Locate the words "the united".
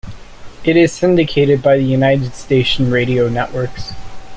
1.77-2.33